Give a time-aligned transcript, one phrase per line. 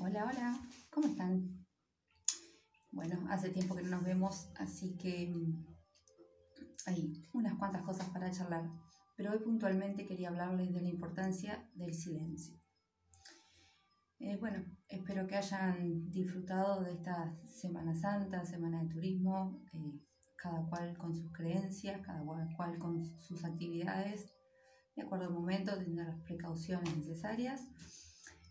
[0.00, 0.56] Hola, hola,
[0.90, 1.66] ¿cómo están?
[2.92, 5.66] Bueno, hace tiempo que no nos vemos, así que mm,
[6.86, 8.70] hay unas cuantas cosas para charlar,
[9.16, 12.56] pero hoy puntualmente quería hablarles de la importancia del silencio.
[14.20, 20.00] Eh, bueno, espero que hayan disfrutado de esta Semana Santa, Semana de Turismo, eh,
[20.36, 22.22] cada cual con sus creencias, cada
[22.56, 24.32] cual con sus actividades,
[24.94, 28.07] de acuerdo al momento, teniendo las precauciones necesarias.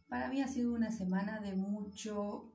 [0.07, 2.53] Para mí ha sido una semana de mucho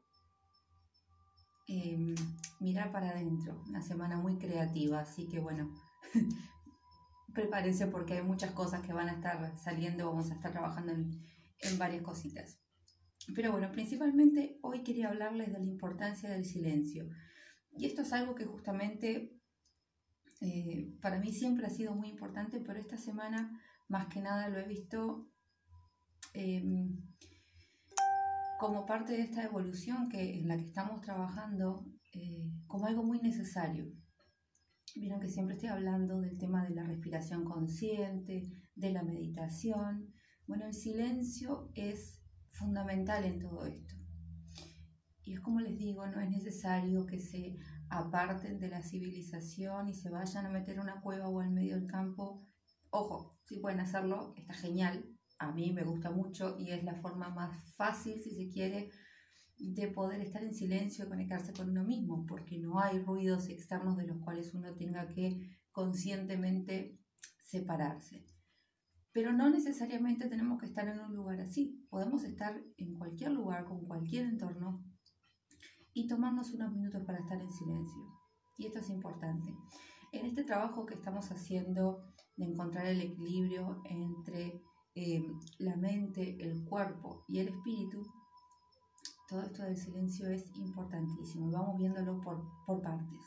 [1.68, 2.14] em,
[2.60, 5.70] mirar para adentro, una semana muy creativa, así que bueno,
[7.34, 11.78] prepárense porque hay muchas cosas que van a estar saliendo, vamos a estar trabajando en,
[11.78, 12.58] varias cositas.
[13.34, 17.08] Pero bueno, principalmente hoy quería hablarles de la importancia del silencio.
[17.76, 19.38] Y esto es algo que justamente
[20.40, 24.58] eh, para mí siempre ha sido muy importante, pero esta semana más que nada lo
[24.58, 25.30] he visto
[26.34, 26.98] em,
[28.62, 33.18] como parte de esta evolución que, en la que estamos trabajando eh, como algo muy
[33.18, 33.92] necesario.
[34.94, 38.44] Vieron que siempre estoy hablando del tema de la respiración consciente,
[38.76, 40.14] de la meditación.
[40.46, 43.96] Bueno, el silencio es fundamental en todo esto.
[45.24, 49.94] Y es como les digo, no es necesario que se aparten de la civilización y
[49.94, 52.46] se vayan a meter en una cueva o al medio del campo.
[52.90, 55.11] Ojo, si pueden hacerlo, está genial,
[55.42, 58.90] a mí me gusta mucho y es la forma más fácil, si se quiere,
[59.58, 63.96] de poder estar en silencio y conectarse con uno mismo, porque no hay ruidos externos
[63.96, 66.98] de los cuales uno tenga que conscientemente
[67.44, 68.26] separarse.
[69.12, 71.86] Pero no necesariamente tenemos que estar en un lugar así.
[71.90, 74.82] Podemos estar en cualquier lugar, con cualquier entorno,
[75.92, 78.02] y tomarnos unos minutos para estar en silencio.
[78.56, 79.54] Y esto es importante.
[80.12, 82.02] En este trabajo que estamos haciendo
[82.36, 84.62] de encontrar el equilibrio entre
[84.94, 85.24] eh,
[85.58, 88.02] la mente, el cuerpo y el espíritu,
[89.28, 91.50] todo esto del silencio es importantísimo.
[91.50, 93.20] Vamos viéndolo por, por partes.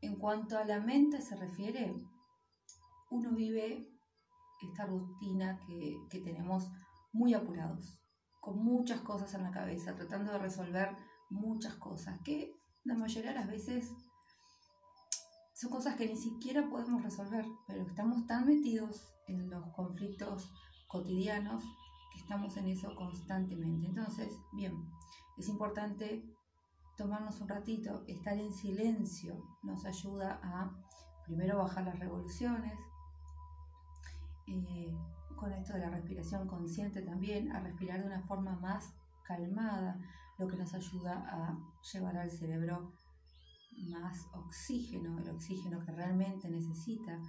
[0.00, 1.94] En cuanto a la mente se refiere,
[3.10, 3.88] uno vive
[4.62, 6.70] esta rutina que, que tenemos
[7.12, 8.00] muy apurados,
[8.40, 10.96] con muchas cosas en la cabeza, tratando de resolver
[11.28, 12.54] muchas cosas, que
[12.84, 13.92] la mayoría de las veces
[15.56, 20.52] son cosas que ni siquiera podemos resolver, pero estamos tan metidos en los conflictos
[20.86, 21.64] cotidianos
[22.12, 23.86] que estamos en eso constantemente.
[23.86, 24.74] Entonces, bien,
[25.38, 26.22] es importante
[26.98, 30.70] tomarnos un ratito, estar en silencio, nos ayuda a
[31.24, 32.78] primero bajar las revoluciones,
[34.48, 34.94] eh,
[35.36, 38.92] con esto de la respiración consciente también, a respirar de una forma más
[39.22, 39.98] calmada,
[40.36, 41.58] lo que nos ayuda a
[41.92, 42.92] llevar al cerebro
[43.84, 47.20] más oxígeno, el oxígeno que realmente necesita.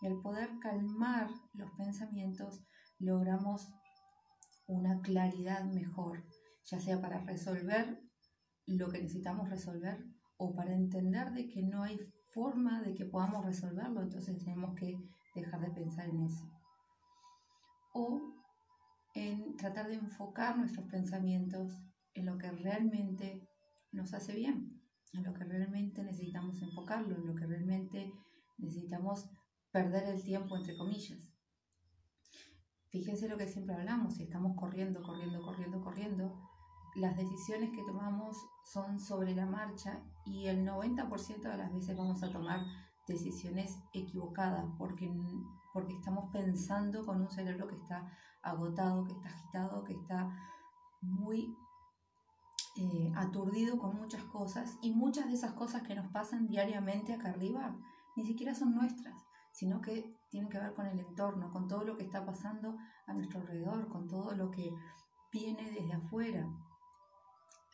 [0.00, 2.62] Y al poder calmar los pensamientos,
[2.98, 3.68] logramos
[4.66, 6.24] una claridad mejor,
[6.64, 8.00] ya sea para resolver
[8.66, 10.04] lo que necesitamos resolver
[10.38, 11.98] o para entender de que no hay
[12.32, 14.98] forma de que podamos resolverlo, entonces tenemos que
[15.34, 16.50] dejar de pensar en eso.
[17.94, 18.20] O
[19.14, 21.72] en tratar de enfocar nuestros pensamientos
[22.12, 23.48] en lo que realmente
[23.92, 24.75] nos hace bien,
[25.16, 28.12] en lo que realmente necesitamos enfocarlo, en lo que realmente
[28.58, 29.28] necesitamos
[29.70, 31.32] perder el tiempo, entre comillas.
[32.90, 36.40] Fíjense lo que siempre hablamos, si estamos corriendo, corriendo, corriendo, corriendo,
[36.94, 42.22] las decisiones que tomamos son sobre la marcha y el 90% de las veces vamos
[42.22, 42.60] a tomar
[43.06, 45.12] decisiones equivocadas porque,
[45.74, 48.10] porque estamos pensando con un cerebro que está
[48.42, 50.30] agotado, que está agitado, que está
[51.02, 51.54] muy
[52.78, 57.30] eh, aturdido con muchas cosas y muchas de esas cosas que nos pasan diariamente acá
[57.30, 57.76] arriba
[58.16, 59.14] ni siquiera son nuestras,
[59.52, 62.76] sino que tienen que ver con el entorno, con todo lo que está pasando
[63.06, 64.74] a nuestro alrededor, con todo lo que
[65.32, 66.46] viene desde afuera.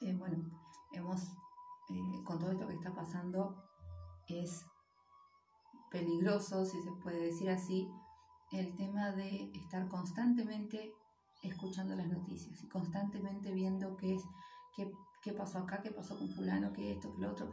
[0.01, 0.45] Eh, bueno,
[0.93, 1.33] hemos,
[1.91, 3.57] eh, con todo esto que está pasando,
[4.29, 4.65] es
[5.91, 7.89] peligroso, si se puede decir así,
[8.53, 10.93] el tema de estar constantemente
[11.43, 14.23] escuchando las noticias y constantemente viendo qué es
[14.75, 17.51] qué, pasó acá, qué pasó con fulano, qué esto, qué lo otro.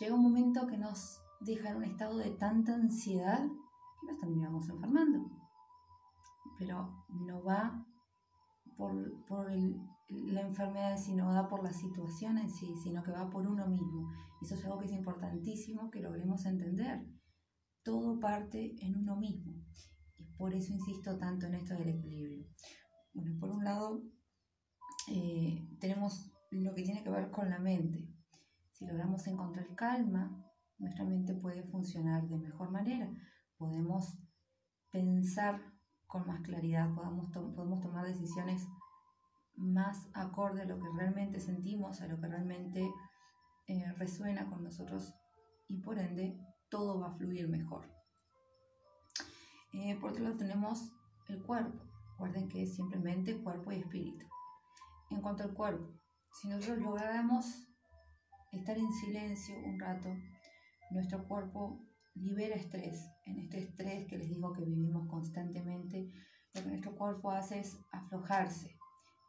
[0.00, 3.46] Llega un momento que nos deja en un estado de tanta ansiedad
[4.00, 5.30] que nos terminamos enfermando.
[6.58, 7.86] Pero no va
[8.76, 8.94] por,
[10.08, 14.10] la enfermedad, sino va por la situación en sí, sino que va por uno mismo.
[14.40, 17.04] Eso es algo que es importantísimo que logremos entender.
[17.82, 19.54] Todo parte en uno mismo.
[20.18, 22.46] Y por eso insisto tanto en esto del equilibrio.
[23.14, 24.02] Bueno, por un lado,
[25.08, 28.08] eh, tenemos lo que tiene que ver con la mente.
[28.72, 30.44] Si logramos encontrar calma,
[30.78, 33.10] nuestra mente puede funcionar de mejor manera.
[33.56, 34.18] Podemos
[34.90, 35.60] pensar
[36.06, 38.66] con más claridad, podemos, podemos tomar decisiones
[39.56, 42.88] más acorde a lo que realmente sentimos, a lo que realmente
[43.66, 45.14] eh, resuena con nosotros
[45.68, 46.38] y por ende
[46.68, 47.90] todo va a fluir mejor.
[49.72, 50.92] Eh, por otro lado tenemos
[51.28, 51.82] el cuerpo.
[52.12, 54.26] Recuerden que es simplemente cuerpo y espíritu.
[55.10, 55.94] En cuanto al cuerpo,
[56.32, 57.66] si nosotros lográramos
[58.52, 60.14] estar en silencio un rato,
[60.90, 63.10] nuestro cuerpo libera estrés.
[63.24, 66.10] En este estrés que les digo que vivimos constantemente,
[66.54, 68.76] lo que nuestro cuerpo hace es aflojarse.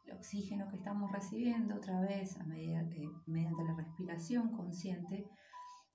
[0.06, 2.82] El oxígeno que estamos recibiendo otra vez a medida,
[3.26, 5.28] mediante la respiración consciente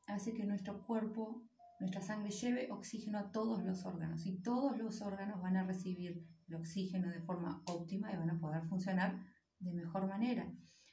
[0.07, 1.41] hace que nuestro cuerpo,
[1.79, 6.23] nuestra sangre lleve oxígeno a todos los órganos y todos los órganos van a recibir
[6.47, 9.19] el oxígeno de forma óptima y van a poder funcionar
[9.63, 10.51] de mejor manera.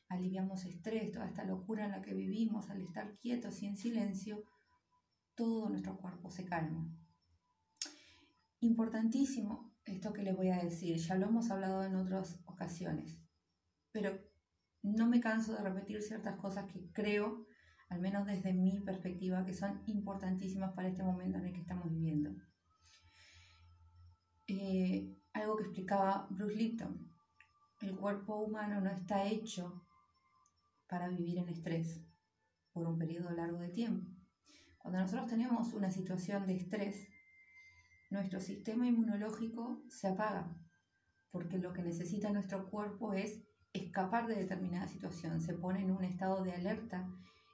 [0.08, 4.42] Aliviamos estrés, toda esta locura en la que vivimos al estar quietos y en silencio,
[5.34, 6.88] todo nuestro cuerpo se calma.
[8.60, 13.18] Importantísimo esto que les voy a decir, ya lo hemos hablado en otras ocasiones,
[13.92, 14.18] pero
[14.82, 17.46] no me canso de repetir ciertas cosas que creo,
[17.88, 21.90] al menos desde mi perspectiva, que son importantísimas para este momento en el que estamos
[21.90, 22.30] viviendo.
[24.46, 27.09] Eh, algo que explicaba Bruce Lipton,
[27.80, 29.86] el cuerpo humano no está hecho
[30.88, 32.02] para vivir en estrés
[32.72, 34.10] por un periodo largo de tiempo.
[34.78, 37.08] Cuando nosotros tenemos una situación de estrés,
[38.10, 40.56] nuestro sistema inmunológico se apaga,
[41.30, 43.42] porque lo que necesita nuestro cuerpo es
[43.72, 47.08] escapar de determinada situación, se pone en un estado de alerta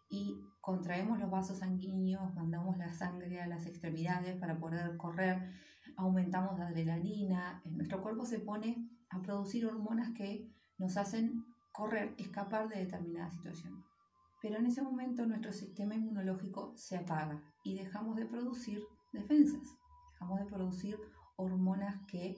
[0.08, 5.52] y contraemos los vasos sanguíneos, mandamos la sangre a las extremidades para poder correr,
[5.96, 12.68] aumentamos la adrenalina, nuestro cuerpo se pone a producir hormonas que nos hacen correr, escapar
[12.68, 13.84] de determinada situación.
[14.40, 18.82] Pero en ese momento nuestro sistema inmunológico se apaga y dejamos de producir
[19.12, 19.76] defensas,
[20.12, 20.98] dejamos de producir
[21.36, 22.36] hormonas que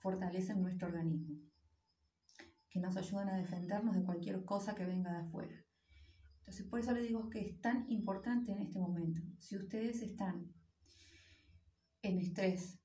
[0.00, 1.40] fortalecen nuestro organismo,
[2.70, 5.64] que nos ayudan a defendernos de cualquier cosa que venga de afuera.
[6.40, 9.20] Entonces, por eso les digo que es tan importante en este momento.
[9.38, 10.50] Si ustedes están
[12.02, 12.77] en estrés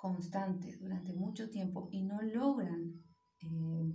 [0.00, 2.94] constante durante mucho tiempo y no logran
[3.42, 3.92] eh,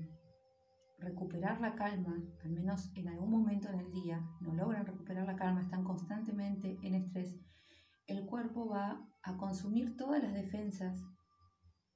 [1.00, 5.36] recuperar la calma, al menos en algún momento en el día, no logran recuperar la
[5.36, 7.36] calma, están constantemente en estrés,
[8.06, 11.04] el cuerpo va a consumir todas las defensas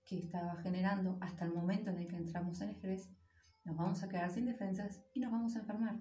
[0.05, 3.11] que estaba generando hasta el momento en el que entramos en estrés,
[3.63, 5.99] nos vamos a quedar sin defensas y nos vamos a enfermar.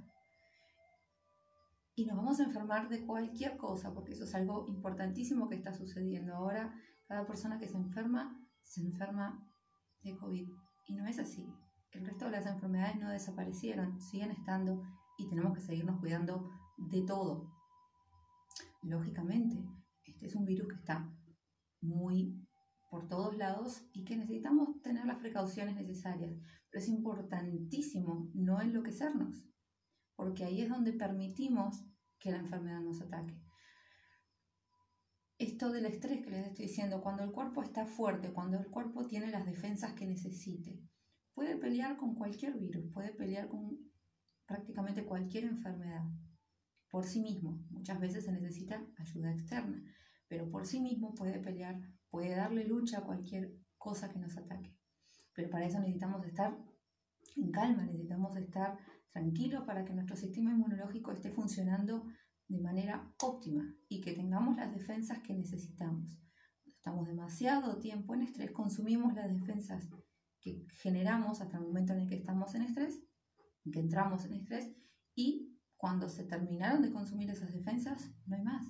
[1.95, 5.75] Y nos vamos a enfermar de cualquier cosa, porque eso es algo importantísimo que está
[5.75, 6.35] sucediendo.
[6.35, 6.73] Ahora,
[7.09, 9.45] cada persona que se enferma, se enferma
[10.03, 10.49] de COVID.
[10.87, 11.53] Y no es así
[11.93, 14.83] el resto de las enfermedades no desaparecieron, siguen estando
[15.17, 17.51] y tenemos que seguirnos cuidando de todo.
[18.83, 19.65] Lógicamente,
[20.05, 21.11] este es un virus que está
[21.81, 22.47] muy
[22.91, 26.35] por todos lados y que necesitamos tener las precauciones necesarias.
[26.71, 29.47] Pero es importantísimo no enloquecernos,
[30.15, 31.85] porque ahí es donde permitimos
[32.19, 33.41] que la enfermedad nos ataque.
[35.39, 39.07] Esto del estrés que les estoy diciendo, cuando el cuerpo está fuerte, cuando el cuerpo
[39.07, 40.83] tiene las defensas que necesite,
[41.33, 43.79] puede pelear con cualquier virus, puede pelear con
[44.47, 46.03] prácticamente cualquier enfermedad
[46.91, 47.65] por sí mismo.
[47.71, 49.81] Muchas veces se necesita ayuda externa,
[50.27, 51.81] pero por sí mismo puede pelear,
[52.11, 54.77] puede darle lucha a cualquier cosa que nos ataque.
[55.35, 56.59] Pero para eso necesitamos estar
[57.37, 58.77] en calma, necesitamos estar
[59.13, 62.09] tranquilos para que nuestro sistema inmunológico esté funcionando
[62.49, 66.19] de manera óptima y que tengamos las defensas que necesitamos.
[66.67, 69.89] Estamos demasiado tiempo en estrés, consumimos las defensas
[70.41, 73.03] que generamos hasta el momento en el que estamos en estrés,
[73.65, 74.75] en que entramos en estrés,
[75.15, 78.67] y cuando se terminaron de consumir esas defensas, no hay más.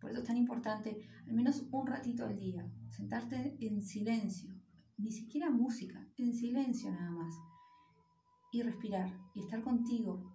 [0.00, 4.52] Por eso es tan importante, al menos un ratito al día, sentarte en silencio,
[4.96, 7.34] ni siquiera música, en silencio nada más,
[8.52, 10.34] y respirar, y estar contigo,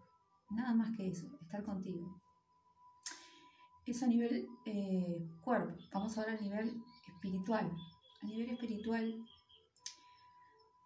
[0.50, 2.22] nada más que eso, estar contigo.
[3.86, 7.72] Eso a nivel eh, cuerpo, vamos ahora al nivel espiritual.
[8.22, 9.26] A nivel espiritual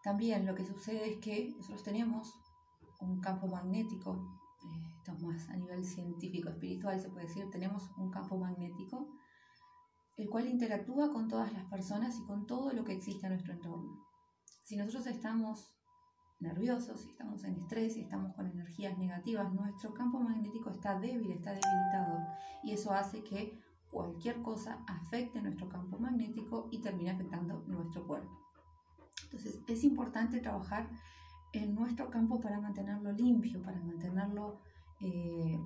[0.04, 2.34] también lo que sucede es que nosotros tenemos
[3.00, 8.38] un campo magnético, eh, más a nivel científico, espiritual se puede decir, tenemos un campo
[8.38, 9.08] magnético,
[10.18, 13.54] el cual interactúa con todas las personas y con todo lo que existe a nuestro
[13.54, 14.06] entorno.
[14.64, 15.74] Si nosotros estamos
[16.44, 21.32] nerviosos, si estamos en estrés, si estamos con energías negativas, nuestro campo magnético está débil,
[21.32, 22.20] está debilitado
[22.64, 23.60] y eso hace que
[23.90, 28.32] cualquier cosa afecte nuestro campo magnético y termine afectando nuestro cuerpo.
[29.24, 30.90] Entonces es importante trabajar
[31.54, 34.60] en nuestro campo para mantenerlo limpio, para mantenerlo
[35.00, 35.60] eh,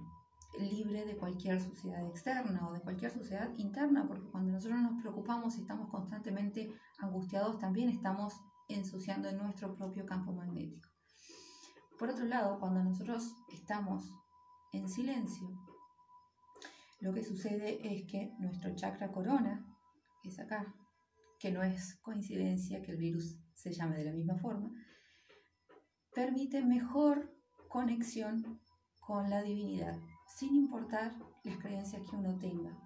[0.59, 5.57] libre de cualquier suciedad externa o de cualquier suciedad interna, porque cuando nosotros nos preocupamos
[5.57, 10.89] y estamos constantemente angustiados, también estamos ensuciando nuestro propio campo magnético.
[11.97, 14.11] Por otro lado, cuando nosotros estamos
[14.71, 15.47] en silencio,
[16.99, 19.65] lo que sucede es que nuestro chakra corona,
[20.21, 20.75] que es acá,
[21.39, 24.71] que no es coincidencia que el virus se llame de la misma forma,
[26.13, 27.31] permite mejor
[27.67, 28.59] conexión
[28.99, 32.77] con la divinidad, sin importar las creencias que uno tenga.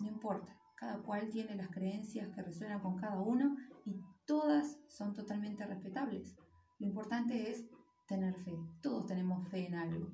[0.00, 5.14] No importa, cada cual tiene las creencias que resuenan con cada uno y todas son
[5.14, 6.36] totalmente respetables.
[6.78, 7.64] Lo importante es
[8.06, 8.54] tener fe.
[8.82, 10.12] Todos tenemos fe en algo.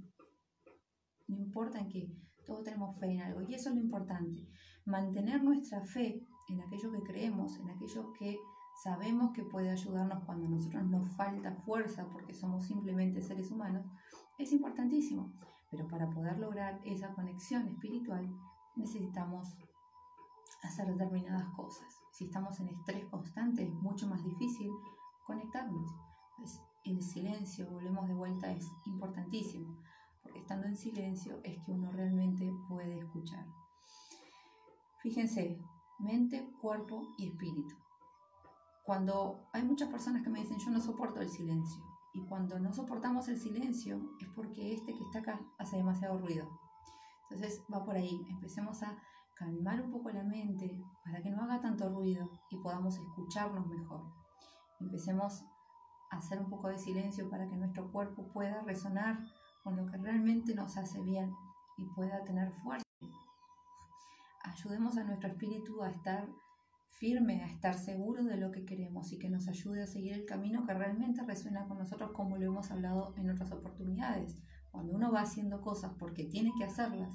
[1.26, 2.08] No importa en qué,
[2.46, 3.42] todos tenemos fe en algo.
[3.42, 4.46] Y eso es lo importante.
[4.86, 8.38] Mantener nuestra fe en aquello que creemos, en aquello que
[8.84, 13.84] sabemos que puede ayudarnos cuando a nosotros nos falta fuerza porque somos simplemente seres humanos,
[14.38, 15.32] es importantísimo.
[15.72, 18.32] Pero para poder lograr esa conexión espiritual
[18.76, 19.56] necesitamos
[20.62, 22.03] hacer determinadas cosas.
[22.14, 24.70] Si estamos en estrés constante es mucho más difícil
[25.26, 25.90] conectarnos.
[26.84, 29.76] el silencio, volvemos de vuelta, es importantísimo,
[30.22, 33.44] porque estando en silencio es que uno realmente puede escuchar.
[35.02, 35.58] Fíjense,
[35.98, 37.74] mente, cuerpo y espíritu.
[38.84, 42.72] Cuando hay muchas personas que me dicen yo no soporto el silencio, y cuando no
[42.72, 46.48] soportamos el silencio es porque este que está acá hace demasiado ruido.
[47.28, 48.96] Entonces va por ahí, empecemos a
[49.34, 54.02] calmar un poco la mente para que no haga tanto ruido y podamos escucharnos mejor.
[54.80, 55.44] Empecemos
[56.10, 59.18] a hacer un poco de silencio para que nuestro cuerpo pueda resonar
[59.62, 61.32] con lo que realmente nos hace bien
[61.76, 62.84] y pueda tener fuerza.
[64.44, 66.28] Ayudemos a nuestro espíritu a estar
[66.90, 70.26] firme, a estar seguro de lo que queremos y que nos ayude a seguir el
[70.26, 74.36] camino que realmente resuena con nosotros como lo hemos hablado en otras oportunidades.
[74.70, 77.12] Cuando uno va haciendo cosas porque tiene que hacerlas,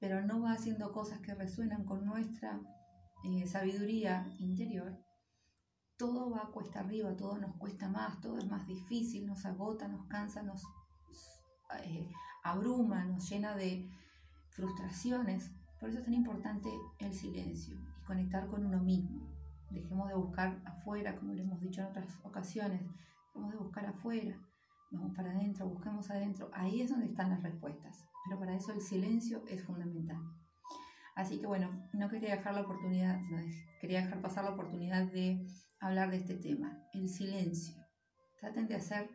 [0.00, 2.58] pero no va haciendo cosas que resuenan con nuestra
[3.22, 4.98] eh, sabiduría interior,
[5.98, 10.06] todo va cuesta arriba, todo nos cuesta más, todo es más difícil, nos agota, nos
[10.06, 10.64] cansa, nos
[11.84, 12.10] eh,
[12.42, 13.86] abruma, nos llena de
[14.48, 15.52] frustraciones.
[15.78, 19.28] Por eso es tan importante el silencio y conectar con uno mismo.
[19.68, 22.80] Dejemos de buscar afuera, como le hemos dicho en otras ocasiones,
[23.26, 24.34] dejemos de buscar afuera,
[24.90, 26.50] vamos para adentro, buscamos adentro.
[26.54, 30.18] Ahí es donde están las respuestas pero para eso el silencio es fundamental.
[31.14, 33.20] Así que bueno, no quería dejar la oportunidad,
[33.80, 35.46] quería dejar pasar la oportunidad de
[35.80, 37.74] hablar de este tema, el silencio.
[38.38, 39.10] Traten de hacer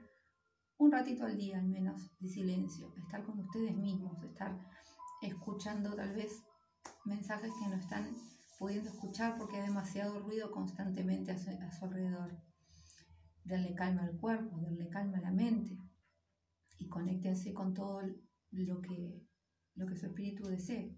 [0.77, 4.59] un ratito al día al menos de silencio, estar con ustedes mismos, estar
[5.21, 6.43] escuchando tal vez
[7.05, 8.13] mensajes que no están
[8.59, 12.37] pudiendo escuchar porque hay demasiado ruido constantemente a su, a su alrededor.
[13.43, 15.77] Darle calma al cuerpo, darle calma a la mente
[16.79, 18.24] y conéctense con todo el
[18.63, 19.21] lo que,
[19.75, 20.95] lo que su espíritu desee.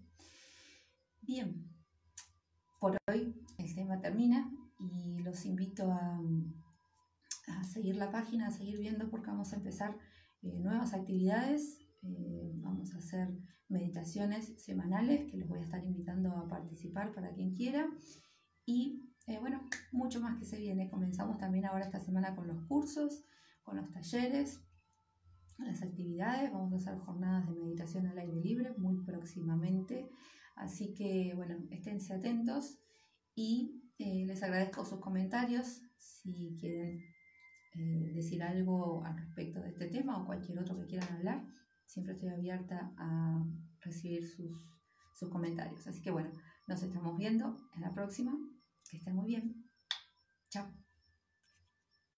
[1.22, 1.68] Bien,
[2.80, 6.20] por hoy el tema termina y los invito a,
[7.48, 9.96] a seguir la página, a seguir viendo porque vamos a empezar
[10.42, 11.80] eh, nuevas actividades.
[12.02, 13.28] Eh, vamos a hacer
[13.68, 17.88] meditaciones semanales que les voy a estar invitando a participar para quien quiera.
[18.64, 20.90] Y eh, bueno, mucho más que se viene.
[20.90, 23.24] Comenzamos también ahora esta semana con los cursos,
[23.62, 24.60] con los talleres
[25.58, 26.52] las actividades.
[26.52, 30.10] Vamos a hacer jornadas de meditación al aire libre muy próximamente.
[30.56, 32.78] Así que, bueno, esténse atentos
[33.34, 36.98] y eh, les agradezco sus comentarios si quieren
[37.74, 41.46] eh, decir algo al respecto de este tema o cualquier otro que quieran hablar.
[41.86, 43.44] Siempre estoy abierta a
[43.80, 44.50] recibir sus,
[45.14, 45.86] sus comentarios.
[45.86, 46.30] Así que, bueno,
[46.66, 48.36] nos estamos viendo en la próxima.
[48.90, 49.68] Que estén muy bien.
[50.50, 50.87] Chao.